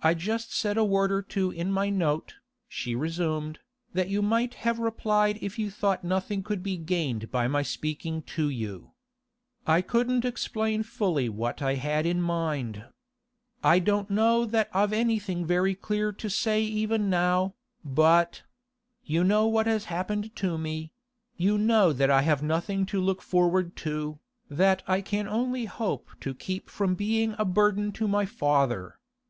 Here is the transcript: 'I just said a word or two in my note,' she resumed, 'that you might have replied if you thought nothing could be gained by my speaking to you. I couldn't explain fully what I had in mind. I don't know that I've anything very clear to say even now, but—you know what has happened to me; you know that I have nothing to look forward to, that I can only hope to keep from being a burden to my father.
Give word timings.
'I 0.00 0.14
just 0.14 0.56
said 0.56 0.78
a 0.78 0.84
word 0.86 1.12
or 1.12 1.20
two 1.20 1.50
in 1.50 1.70
my 1.70 1.90
note,' 1.90 2.36
she 2.66 2.94
resumed, 2.94 3.58
'that 3.92 4.08
you 4.08 4.22
might 4.22 4.54
have 4.54 4.78
replied 4.78 5.38
if 5.42 5.58
you 5.58 5.70
thought 5.70 6.02
nothing 6.02 6.42
could 6.42 6.62
be 6.62 6.78
gained 6.78 7.30
by 7.30 7.46
my 7.46 7.60
speaking 7.60 8.22
to 8.22 8.48
you. 8.48 8.92
I 9.66 9.82
couldn't 9.82 10.24
explain 10.24 10.82
fully 10.82 11.28
what 11.28 11.60
I 11.60 11.74
had 11.74 12.06
in 12.06 12.22
mind. 12.22 12.86
I 13.62 13.80
don't 13.80 14.08
know 14.08 14.46
that 14.46 14.70
I've 14.72 14.94
anything 14.94 15.44
very 15.44 15.74
clear 15.74 16.10
to 16.10 16.30
say 16.30 16.62
even 16.62 17.10
now, 17.10 17.54
but—you 17.84 19.22
know 19.24 19.46
what 19.46 19.66
has 19.66 19.84
happened 19.92 20.34
to 20.36 20.56
me; 20.56 20.90
you 21.36 21.58
know 21.58 21.92
that 21.92 22.08
I 22.10 22.22
have 22.22 22.42
nothing 22.42 22.86
to 22.86 22.98
look 22.98 23.20
forward 23.20 23.76
to, 23.84 24.18
that 24.48 24.82
I 24.86 25.02
can 25.02 25.28
only 25.28 25.66
hope 25.66 26.08
to 26.22 26.32
keep 26.32 26.70
from 26.70 26.94
being 26.94 27.34
a 27.38 27.44
burden 27.44 27.92
to 27.92 28.08
my 28.08 28.24
father. 28.24 28.98